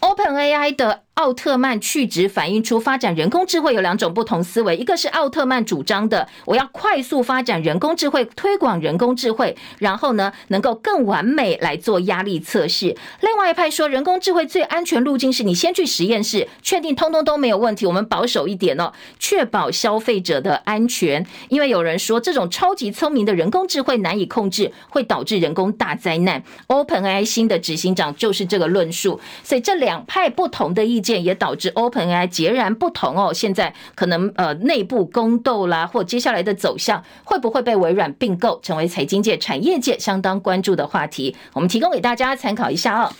[0.00, 1.07] ，OpenAI 的。
[1.18, 12.96] 奥特曼去职反映出发展人工智慧有两种不同思维，一个是奥特曼主张的，我要快速发展人工智慧，推广人工智慧，然后呢能够更完美来做压力测试。
[13.20, 21.26] 另外一派说，人工智慧最安全路径是你先去实验室，确定通通都没有问题，我们保守一点哦，确保消费者的安全。
[21.48, 26.44] 因为有人说，这种超级聪明的人工智慧难以控制，会导致人工大灾难。
[26.68, 31.07] OpenAI 新的执行长就是这个论述，所以这两派不同的意见。
[31.16, 33.32] 也导致 OpenAI 截然不同哦。
[33.32, 41.36] 现在可能呃内部宫斗啦，或接下来的走向会不会被微软并购，成为财经界、产业界相当关注的话题。
[41.52, 43.12] 我们提供给大家参考一下哦。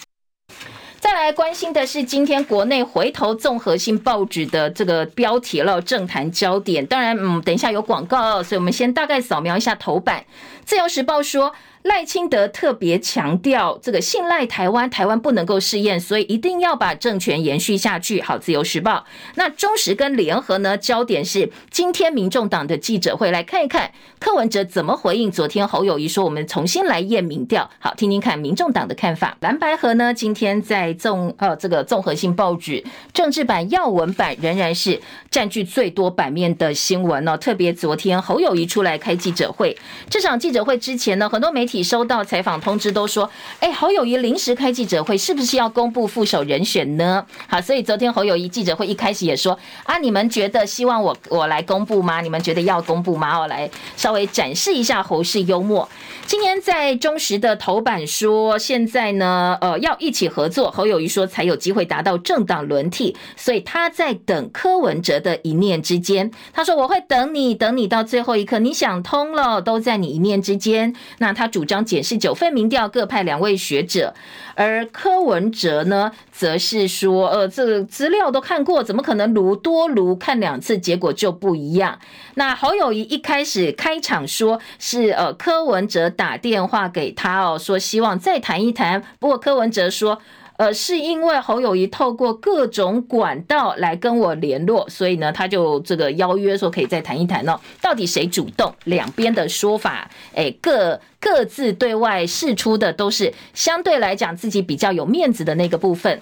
[1.01, 6.85] 再来关心的是今天国内回头综合性报纸的这个标题了，政坛焦点。
[6.85, 10.25] 当然，嗯，等一下有广告，所以我们先大概扫描一下头版。
[10.69, 11.55] 自由时报说。
[11.83, 18.21] 赖清德特别强调，这个信赖台湾，台湾不能够试验，所以一定要把政权延续下去。
[18.21, 19.07] 好，自由时报。
[19.37, 20.77] 那中时跟联合呢？
[20.77, 25.31] 焦点是今天民众党的记者会，来看一看柯文哲怎么回应。
[25.31, 27.71] 昨天侯友谊说，我们重新来验民调。
[27.79, 29.39] 好，听听看民众党的看法。
[29.41, 30.13] 蓝白合呢？
[30.13, 35.01] 今天在综呃这个综合性报纸政治版要闻版仍然是
[35.31, 37.37] 占据最多版面的新闻哦。
[37.37, 39.79] 特别昨天侯友谊出来开记者会，
[40.11, 41.79] 这场记者会之前呢，很多媒体。
[41.89, 47.25] 收到采访通知都说，哎，侯友谊临时开记者会，是不是要公布副手人选呢？
[47.47, 52.21] 好，所以昨天侯友谊记者会一开始也说，啊，你们觉得希望我我来公布吗？
[52.21, 53.41] 你们觉得要公布吗？
[53.41, 55.89] 我来稍微展示一下侯氏幽默。
[56.27, 60.71] 今年在中时的头版说，现在呢，呃，要一起合作。
[60.71, 66.31] 侯友谊说才有机会达到政党轮替，所以他在等柯文哲的一念之间。
[66.53, 70.93] 他说我会等你，等你到最后一刻，你想通了，都在你一念之间。
[71.19, 71.69] 那他主。
[71.69, 74.15] 张检视九份民调，各派两位学者，
[74.55, 81.99] 而柯文哲呢，则是说，呃，这个资料都看过，怎么可能卢多卢看两次，结果就不一样？
[82.37, 90.23] 那侯友宜一开始开场说是，呃，柯文哲打电话给他哦，说希望再谈一谈，不过柯文哲说。
[90.59, 97.59] 呃，是因为侯友谊透过各种管道来跟我联络，所以呢，他就这个邀约说可以再谈一谈哦。
[97.81, 98.75] 到底谁主动？
[98.85, 106.21] 两边的说法，哎，各各自对外释出的都是相对来讲自己比较有面子的那个部分。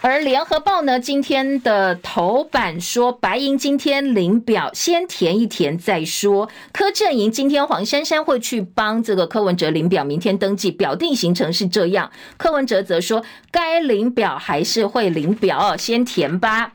[0.00, 6.48] 而联合报呢，今天的头版说，白银今天领表，先填一填再说。
[6.72, 12.12] 柯震营今天黄珊珊会去帮这个柯文哲领表，明天登记，表定行程是这样。
[12.36, 16.72] 柯文哲则说，该领表还是会领表，先填吧。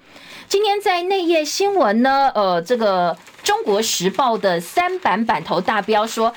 [0.49, 6.33] 今天在内页新闻呢，呃，这个中国时报的三版版头大标说。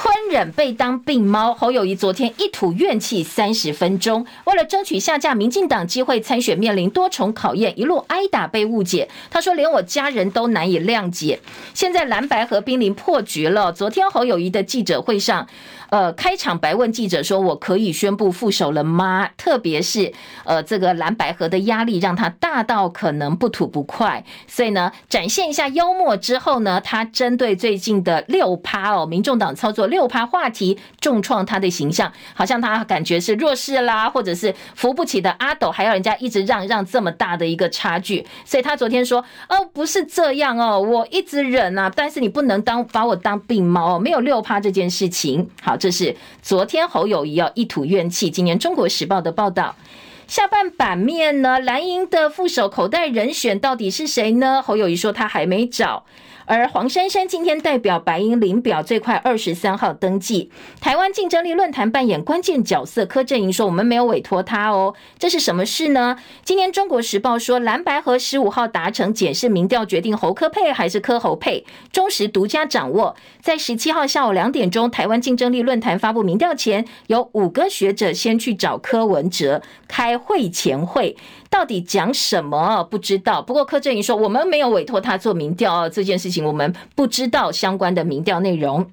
[0.00, 9.08] 吞忍被当病猫，侯友谊昨天一吐怨气三十分钟，为了争取下架民进党机会参选，面临多重考验，一路挨打被误解。
[9.28, 11.40] 他说，连我家人都难以谅解。
[11.74, 13.72] 现在蓝白合濒临破局了。
[13.72, 15.48] 昨天侯友谊的记者会上。
[15.90, 20.12] 呃，开场白问记者说：“我可以宣布副手了吗？”特别是
[20.44, 45.48] 呃，这个蓝白合的压力让他大到可能不吐不快，所以呢，展现一下幽默之后呢，他针对最近的六趴哦，民众党操作六趴话题重创他的形象，好像他感觉是弱势啦，或者是扶不起的阿斗，还要人家一直让让这么大的一个差距，所以他昨天说哦，不是这样哦，我一直忍啊，但是你不能当把我当病猫哦，没有六趴这件事情。
[45.60, 49.74] 好，这是昨天侯友谊要一吐怨气，今年中国时报的报道。
[50.26, 54.60] 下半版面呢，蓝营的副手口袋人选到底是谁呢？
[54.62, 56.04] 侯友谊说他还没找。
[56.48, 60.50] 而黄珊珊今天代表白银领表，最快二十三号登记。
[60.80, 66.16] 台湾竞争力论坛扮演关键角色，柯震营说我们没有委托他哦，这是什么事呢？
[66.42, 73.14] 今天中国时报说蓝白和十五号达成检视民调，决定侯柯配还是柯侯配，中时独家掌握。
[73.42, 81.14] 在十七号下午两点钟，台湾竞争力论坛发布民调前，有五个学者先去找柯文哲开会前会。
[81.50, 82.84] 到底讲什么？
[82.84, 83.40] 不知道。
[83.42, 88.90] 不过柯震宇说，我们没有委托他做民调，这件事情我们不知道相关的民调内容。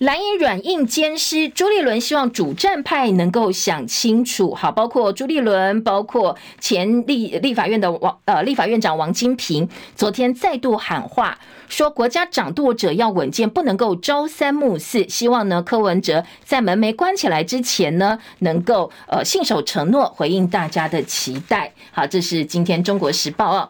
[0.00, 4.54] 蓝营软硬兼施，朱立伦希望主战派能够想清楚。
[4.54, 11.38] 好，包括朱立伦，包括前立立法院的王呃立法院长王金平，昨天再度喊话，
[11.68, 15.06] 说国家掌舵者要稳健，不能够朝三暮四。
[15.06, 21.74] 希望呢柯文哲在门没关起来之前呢，能够呃信守承诺，回应大家的期待。
[21.92, 23.68] 好，这是今天中国时报哦。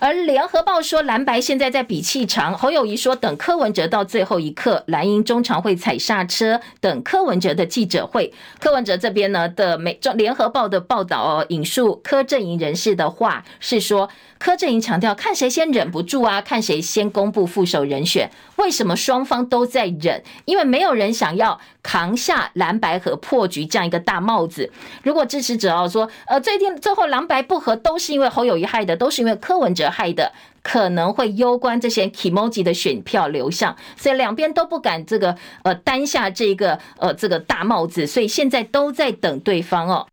[0.00, 8.32] 而联合报说蓝白现在在比气场，侯友谊说等柯文哲到最后一刻，蓝营中常会踩刹车，等柯文哲的记者会。
[8.58, 14.08] 柯文哲这边呢的美中联合报的报道哦，引述柯阵营人士的话是说。
[14.40, 18.30] 柯阵营强调，看谁先忍不住啊，看谁先公布副手人选。
[18.56, 20.24] 为什么双方都在忍？
[20.46, 24.72] 因为没有人想要扛下蓝白和破局这样一个大帽子。
[25.02, 30.32] 如果支持者哦说，呃，最近最后蓝白不合都是因为侯友宜害的，都是因为柯文哲害的，
[30.62, 40.06] 可能会攸关这些 Kimoji 的选票流向，所以两边都不敢这个呃担下这个呃这个大帽子，所以现在都在等对方哦。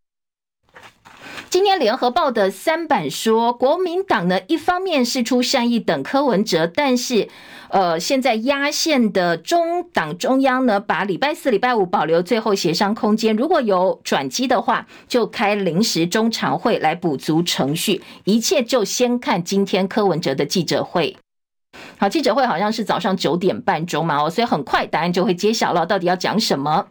[1.50, 7.26] 今天联合报的三版说，国民党呢一方面是出善意等柯文哲，但是，
[7.70, 21.16] 呃，现在压线的中党中央呢，把礼拜四、礼拜五保留最后协商空间，如果有转机的话，就开临时中常会来补足程序，一切就先看今天柯文哲的记者会。
[21.96, 26.86] 好，记者会好像是早上九点半钟嘛，哦，所以很快答案就会揭晓了，到底要讲什么。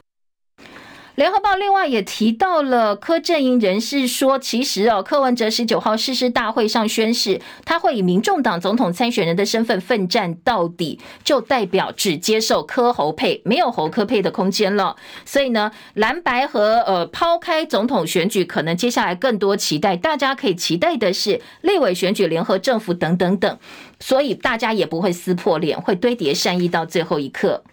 [1.18, 14.95] 联合报另外也提到了柯震营人士说，其实哦，柯文哲十九号誓师大会上宣誓，他会以民众党总统参选人的身份奋战到底，就代表只接受柯侯配，没有侯柯配的空间了。
[15.26, 23.57] 所以呢，蓝白和呃抛开总统选举，可能接下来更多期待，大家可以期待的是立委选举、联合政府等等等，
[23.99, 27.63] 所以大家也不会撕破脸，会堆叠善意到最后一刻。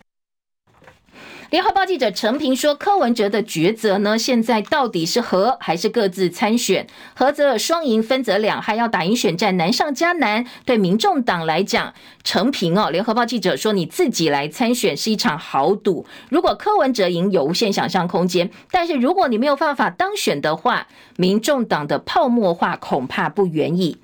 [1.54, 4.18] 联合报记者陈平说：“柯文哲的抉择呢？
[4.18, 6.84] 现在到底是和还是各自参选？
[7.14, 10.44] 合则双赢，分则两害，要打赢选战难上加难。
[10.64, 11.94] 对民众党来讲，
[12.24, 16.04] 陈平哦，联合报记者说，你自己来参选是一场豪赌。
[16.28, 23.98] 如果柯文哲赢，有无限想象空间；但是如果你没有办法当选的话，民众党的泡沫化恐怕不远矣。”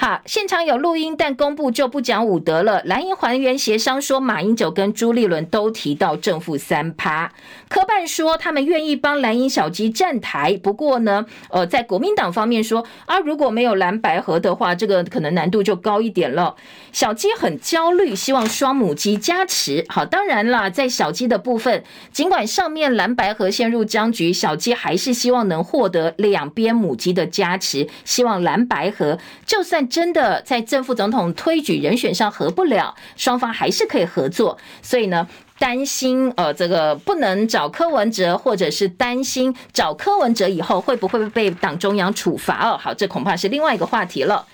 [0.00, 2.80] 好，现场有录音，但公布就不讲武德了。
[2.84, 7.32] 蓝营还原协商说，马英九跟朱立伦都提到正负三趴。
[7.68, 16.54] 柯办说他们愿意帮蓝营小鸡站台，不过呢，呃，在国民党方面说啊，如果没有蓝白合的话，这个可能难度就高一点了。
[16.92, 19.84] 小鸡很焦虑，希望双母鸡加持。
[19.88, 21.82] 好，当然啦，在小鸡的部分，
[22.12, 29.87] 尽管上面蓝白合陷入僵局，小鸡还是希望能获得两边母鸡的加持，希望蓝白合就算。
[29.88, 34.56] 真的在正副总统推举人选上合不了，双方还是可以合作。
[34.82, 35.26] 所以呢，
[35.58, 42.78] 担心呃这个不能找柯文哲，或者是担心找柯文哲以后会不会被党中央处罚哦？
[42.80, 44.44] 好，这恐怕是另外一个话题了。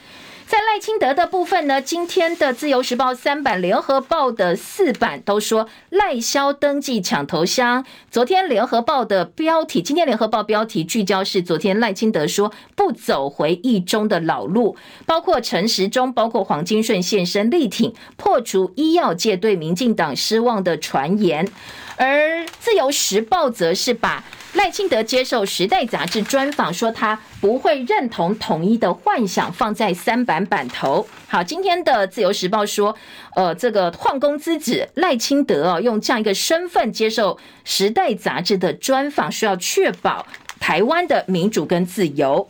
[0.55, 7.85] 在赖清德的部分呢，今天的自由时报三版、联合报的四版都说赖萧登记抢头香。
[8.09, 21.49] 昨天联合报的标题，今天联合报标题聚焦是昨天赖清德说不走回一中的老路，包括陈时中、包括黄金顺现身力挺，破除医药界对民进党失望的传言。
[21.97, 24.25] 而自由时报则是把。
[24.55, 31.05] 赖清德接受《时代》杂志专访，说他不会认同统一的幻想，放在三版版头。
[31.27, 32.95] 好，今天的《自由时报》说，
[33.35, 37.35] 呃，这个换公之子赖清德哦，用这样一个身份接受
[37.65, 40.25] 《时代》杂志的专访，需要确保
[40.61, 42.49] 台湾的民主跟自由。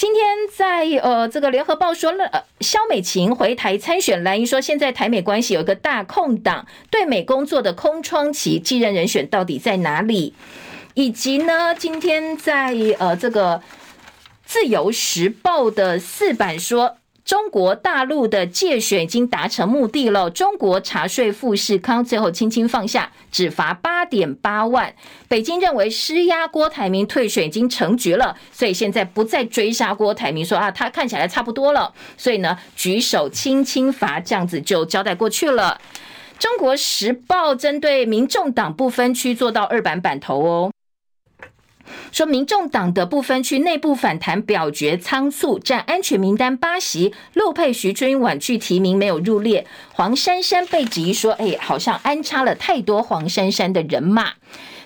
[0.00, 0.24] 今天
[0.56, 10.32] 在呃这个联合报说了，呃，肖美琴回台参选，蓝营说现在台美关系有一个大空档，对美工作的空窗期，继任人选到底在哪里？
[10.94, 13.60] 以及呢，今天在呃这个
[14.46, 16.96] 自由时报的四版说。
[17.30, 20.28] 中国大陆的借选已经达成目的了。
[20.28, 24.92] 中国查税富士康最后轻轻放下，只罚八点八万。
[25.28, 35.80] 北京认为施压郭台铭退选已经成局了，所以现在不再追杀郭台铭，说啊，他看起来差不多了，所以呢，举手轻轻罚，这样子就交代过去了。
[36.40, 40.72] 中国时报针对民众党不分区做到二版版头哦。
[42.12, 54.32] 说民众党的部分区内部反弹表决仓促，占安全名单八席，陆配徐春婉拒提名没有入列，黄珊珊被质疑说，哎，好像安插了太多黄珊珊的人马。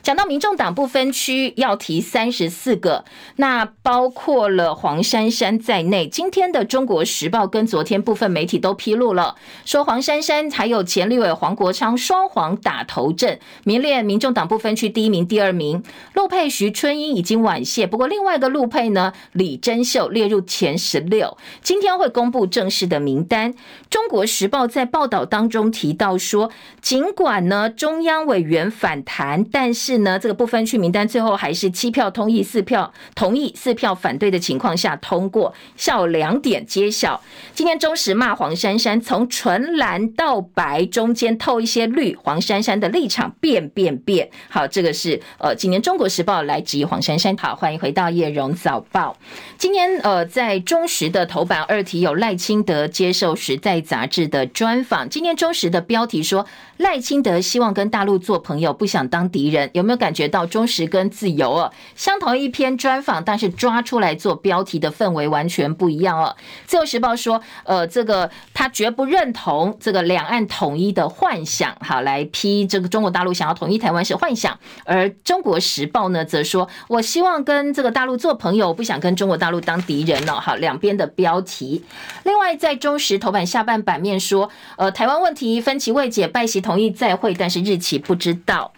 [0.05, 6.07] 讲到民众党不分区要提三十四个，那包括了黄珊珊在内。
[6.07, 9.35] 今天的《中国时报》跟昨天部分媒体都披露了，
[9.65, 15.83] 说黄珊珊还有前立委黄国昌双黄打头阵，名列民众党不分区第一名、第二名。
[16.13, 23.55] 陆配徐春英已经晚谢，不过另外一个陆配呢，李珍秀列入前十六，今天会公布正式的名单。
[23.89, 26.51] 《中国时报》在报道当中提到说，
[26.83, 35.55] 尽管呢中央委员反弹，但是呢，这个不分区名单最后还是七票同意，四票同意，四票反对的情况下通过。
[35.77, 37.21] 下午两点揭晓。
[37.55, 44.29] 今天中时骂黄珊珊从纯蓝到白中间透一些绿，黄珊珊的立场变变变。
[44.49, 47.37] 好，这个是呃，今年中国时报来质疑黄珊珊。
[47.37, 49.17] 好，欢迎回到叶荣早报。
[49.57, 55.09] 今天呃，在中时的头版二题有赖清德接受时代杂志的专访。
[55.09, 56.47] 今天中时的标题说
[56.79, 59.71] 赖清德希望跟大陆做朋友，不想当敌人。
[59.73, 66.35] 有有没有感觉到中时跟自由哦，相同一篇专访，但是抓出来做标题的氛围完全不一样哦。
[66.65, 74.59] 自由时报说，呃，这个他绝不认同这个两岸统一的幻想，好，来批这个中国大陆想要统一台湾是幻想。
[74.85, 80.41] 而中国时报呢，则说我希望跟这个大陆做朋友，不想跟中国大陆当敌人哦。
[80.41, 81.85] 好，两边的标题。
[82.23, 88.73] 另外，在中时头版下半版面说，呃，台湾问题分歧未解，拜习同意再会，但是日期不知道。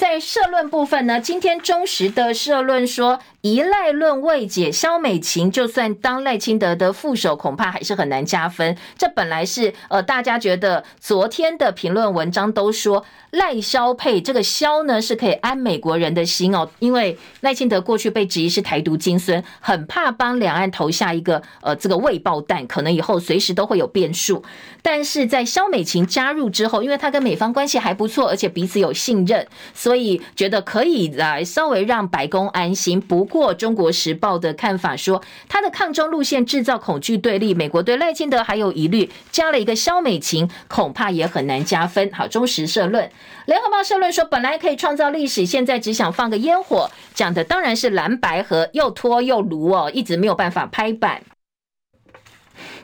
[0.00, 8.76] 在社论部分呢，今天中时的社论说，一赖论未解，萧美琴就算当赖清德的副手，恐怕还是很难加分。
[8.98, 24.44] 这本来是呃，大家觉得昨天的评论文章都说赖萧配，这个萧呢是可以安美国人的心哦，因为赖清德过去被质疑是台独金孙，很怕帮两岸投下一个呃这个未爆弹，可能以后随时都会有变数。
[24.82, 33.00] 但是在萧美琴加入之后，因为他跟美方关系还不错，而且彼此有信任，所以觉得可以来稍微让白宫安心。
[33.00, 42.10] 不过，《中国时报》的看法说，他的抗中路线制造恐惧对立，美国对赖清德还有疑虑，加了一个萧美琴，恐怕也很难加分。
[42.12, 43.04] 好，中时社论，
[43.46, 51.22] 《联合报》社论说，本来可以创造历史，现在只想放个烟火，讲的当然是蓝白和，又拖又炉哦，一直没有办法拍板。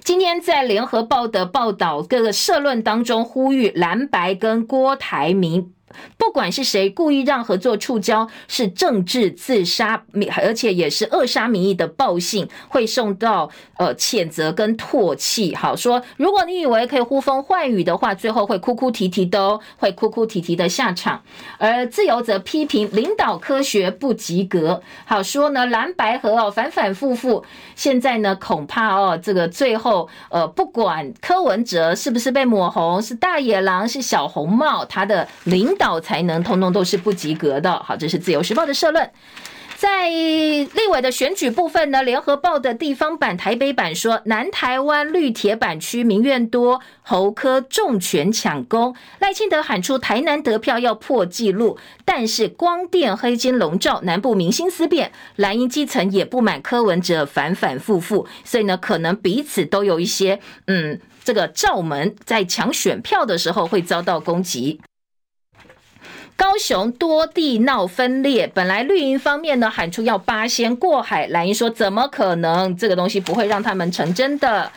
[0.03, 5.72] 今天在《联合报》的报道，各个社论当中呼吁蓝白跟郭台铭。
[6.18, 10.03] 不管是谁故意让合作触礁，是政治自杀，
[10.42, 15.55] 而且也是扼杀民意的报信，会受到呃谴责跟唾弃。
[15.55, 21.22] 好说，如果你以为可以呼风唤雨的话，最后会哭哭啼啼的哦，会哭哭啼啼的下场。
[21.59, 24.82] 而自由则批评领导科学不及格。
[25.05, 27.44] 好说呢，蓝白合哦反反复复，
[27.74, 35.86] 现在呢恐怕哦这个最后呃不管柯文哲是不是被抹红，是大野狼，是小红帽，他的领导。
[36.01, 37.78] 才能通通都是不及格的。
[37.82, 39.11] 好，这是自由时报的社论。
[39.76, 48.97] 在立委的选举部分呢，联合报的地方版台北版说，南台湾绿铁板区民怨多，侯科重拳抢攻。
[49.18, 64.80] 赖清德喊出台南得票要破纪录，但是光电黑金笼罩，南部民心思变，蓝营基层也不满柯文哲反反复复，所以呢，可能彼此都有一些嗯，这个罩门在抢选票的时候会遭到攻击。
[66.37, 72.76] 高雄多地闹分裂，本来绿营方面呢喊出要八仙过海，蓝营说怎么可能？
[72.76, 74.70] 这个东西不会让他们成真的。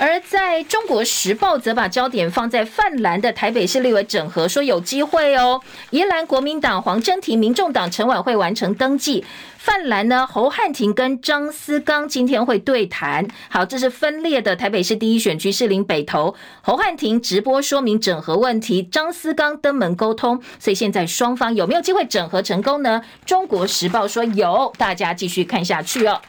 [0.00, 5.60] 而在中国时报则把焦点放在泛蓝的台北市立委整合，说有机会哦。
[5.90, 9.22] 宜兰国民党黄祯婷、民众党陈琬惠完成登记。
[9.58, 13.28] 泛蓝呢，侯汉廷跟张思刚今天会对谈。
[13.50, 16.34] 好，这是分裂的台北市第一选区士林北投。
[16.62, 20.42] 侯汉廷直播说明整合问题，张思刚登门沟通。
[20.58, 23.02] 所以现在双方有没有机会整合成功呢？
[23.26, 26.22] 中国时报说有，大家继续看下去哦。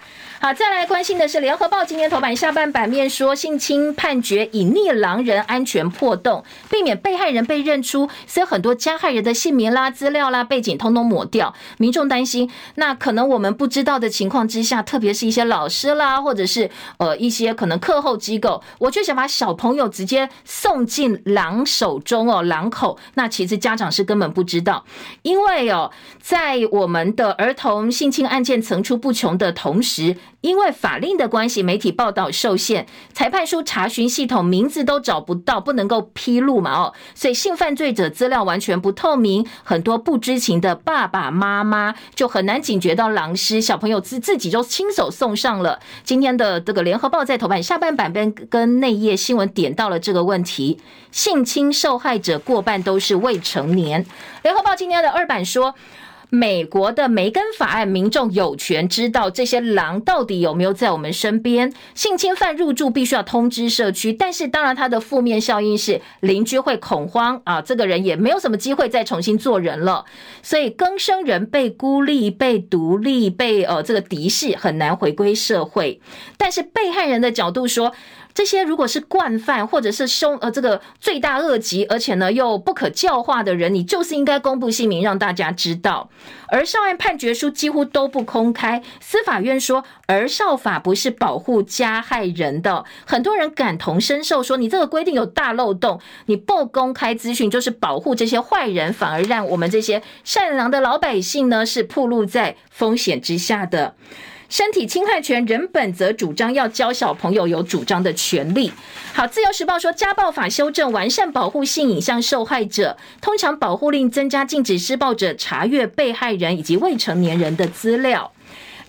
[0.43, 11.53] 好，再来关心的是《联合报》今天头版下半版面说，性侵判决隐匿狼人安全破洞，避免被害人被认出，所以很多加害人的姓名啦、资料啦、背景通通抹掉。
[11.77, 22.97] 民众担心，那可能我们不知道的情况之下，特别是一些老师啦，或者是呃一些可能课后机构，我就想把小朋友直接送进狼手中哦，狼口。
[23.13, 24.83] 那其实家长是根本不知道，
[25.21, 30.17] 因为哦，在我们的儿童性侵案件层出不穷的同时。
[30.41, 45.79] 因为法令的关系，媒体报道受限，裁判书查询系统名字都找不到，不能够披露嘛哦，所以性犯罪者资料完全不透明，很多不知情的爸爸妈妈就很难警觉到狼师，小朋友自自己就亲手送上了。
[46.03, 50.79] 今天的这个联合报在头版下半版边跟内页新闻点到了这个问题，
[51.11, 54.03] 性侵受害者过半都是未成年。
[54.41, 55.75] 联合报今天的二版说。
[56.33, 61.73] 美国的梅根法案，民众有权知道这些狼到底有没有在我们身边。
[61.93, 70.05] 性侵犯入住必须要通知社区，但是当然它的负面效应是邻居会恐慌啊，这个人也没有什么机会再重新做人了。
[70.41, 75.99] 所以更生人被孤立、被独立、被呃这个敌视，很难回归社会。
[76.37, 77.93] 但是被害人的角度说。
[78.33, 86.09] 这些如果是惯犯，或者是凶呃这个罪大恶极，而且呢又不可教化的人，你就是应该公布姓名让大家知道。
[86.47, 103.95] 而上案判决书几乎都不公开，司法院说儿少法不是保护加害人的，很多人感同身受，说你这个规定有大漏洞，你不公开资讯就是保护这些坏人，反而让我们这些善良的老百姓呢是暴露在风险之下的。
[104.51, 108.69] 身体侵害权，人本则主张要教小朋友有主张的权利。
[109.13, 118.29] 好，自由时报说，家暴法修正完善保护性影像受害者，通常保护令增加禁止施暴者查阅被害人以及未成年人的资料。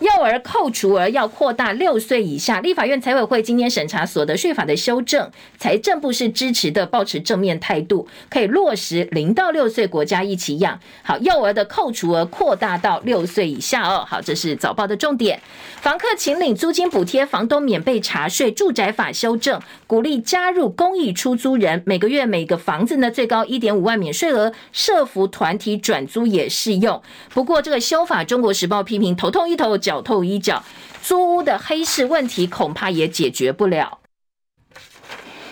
[0.03, 10.81] 幼儿扣除额要扩大六岁以下，立法院财委会今天审查所得税法的修正，财政部是支持的，抱持正面态度，可以落实零到六岁国家一起养。
[11.05, 14.05] 好，幼儿的扣除额扩大到六岁以下哦。
[14.09, 15.41] 好，这是早报的重点。
[15.81, 18.51] 房客请领租金补贴，房东免被查税。
[18.51, 27.01] 住宅法修正，鼓励加入公益出租人，每个月每个房子呢最高一点五万免税额，社服团体转租也适用。
[27.33, 30.65] 不过这个修法，中国时报批评头痛医头，脚脚透衣角，
[31.03, 33.99] 租屋的黑市问题恐怕也解决不了。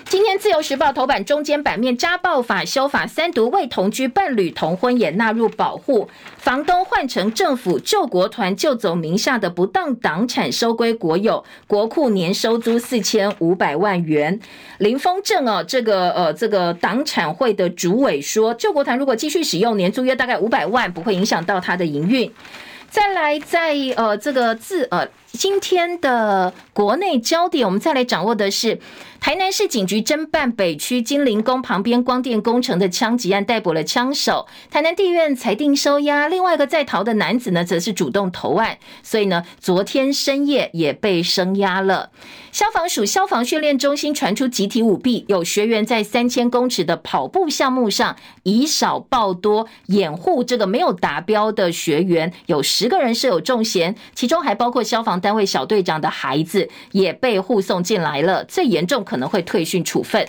[0.07, 6.09] 今天自由时报头版中间版面，家暴法修法三读，未同居伴侣同婚也纳入保护。
[6.37, 14.41] 房东换成政府救国团救走名下的不当党产收归国有，国库年收租四千五百万元。
[14.79, 22.33] 林峰正哦，这个呃这个党产会的主委说，救国团如果继续使用，年租约大概五百万，不会影响到他的营运。
[22.91, 28.81] 再来在，呃这个字呃今天的国内焦点，我们再来掌握的是。
[29.21, 34.47] 台南市警局侦办北区金陵宫旁边光电工程的枪击案，逮捕了枪手。
[34.71, 42.09] 台南地院裁定收押，另外一个在逃的男子呢，则是主动投案，所以呢，昨天深夜也被声押了。
[42.51, 59.05] 消防署消防训练中心传出集体舞弊，有学员在三千公尺的跑步项目上以少报多，掩护这个没有达标的学员，有十个人设有重嫌，其中还包括消防单位小队长的孩子，也被护送进来了，最严重。
[59.05, 60.27] 可能会退训处分。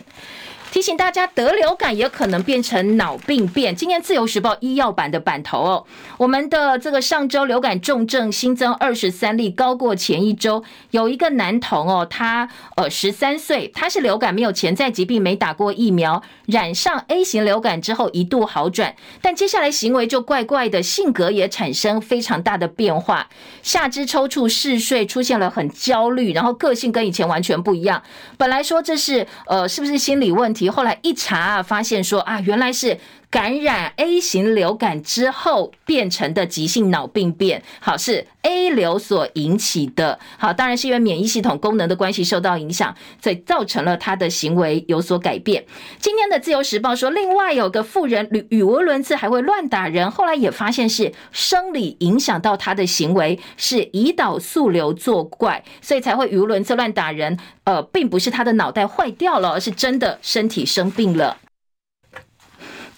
[0.72, 3.76] 提醒大家，得流感也可能变成脑病变。
[3.76, 5.86] 今天自由时报医药版的版头哦，
[6.18, 10.64] 我们的这个上周流感重症新增二十三例，高过前一周。
[10.92, 12.48] 有一个男童哦，他
[12.78, 23.28] 呃十三岁，他是流感没有潜在疾病，没打过疫苗，染上 A 型流感之后一度好转，但接下来行为就怪怪的，性格也产生非常大的变化，
[23.62, 28.02] 下肢抽搐、嗜睡，出现了很焦虑，然后个性跟以前完全不一样。
[28.38, 30.61] 本来说这是呃是不是心理问题？
[30.70, 32.98] 后来一查，发现说啊，原来是
[33.32, 40.20] 感染 A 型流感之后变成的急性脑病变，好，是 A 流所引起的。
[40.38, 45.66] 好，当然是因为免疫系统功能的关系受到影响，所以造成了他的行为有所改变。
[45.98, 57.40] 今天的自由时报说，另外有个妇人语语无伦次，还会乱打人，后来也发现是生理影响到他的行为，是胰岛素瘤作怪，所以才会语无伦次乱打人。
[57.64, 61.38] 呃，并不是他的脑袋坏掉了，而是真的身体生病了。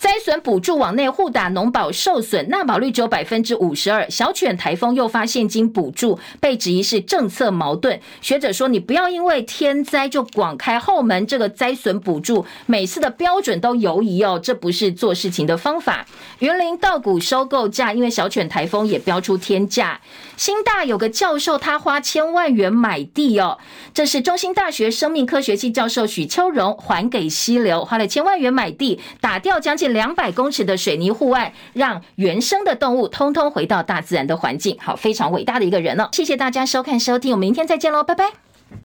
[0.04, 4.06] 灾损补助往内互打，农保受损，纳保率只有百分之五十二。
[4.10, 7.98] 小犬台风诱发现金补助，被质疑是政策矛盾。
[8.20, 16.06] 学者说，你不要因为天灾就广开后门，这个灾损补助每次的标准都犹疑哦，这不是做事情的方法。
[16.44, 20.02] 云林稻谷收购价，因为小犬台风也飙出天价。
[20.36, 23.58] 新大有个教授，他花千万元买地哦，
[23.94, 29.94] 这是中兴大学生命科学系教授许秋荣还给溪流，花了千万元买地，打掉将近。
[29.94, 34.76] 两百公尺的水泥护岸，让原生的动物通通回到大自然的环境。
[34.82, 36.10] 好，非常伟大的一个人哦。
[36.12, 38.53] 谢谢大家收看收听，我们明天再见喽，拜拜。